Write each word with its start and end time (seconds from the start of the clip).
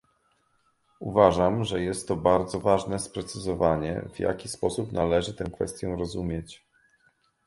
Uważam, 0.99 1.63
że 1.63 1.81
jest 1.83 2.07
to 2.07 2.15
bardzo 2.15 2.59
ważne 2.59 2.99
sprecyzowanie, 2.99 4.05
w 4.13 4.19
jaki 4.19 4.49
sposób 4.49 4.91
należy 4.91 5.33
tę 5.33 5.43
kwestię 5.49 5.87
rozumieć 5.95 6.65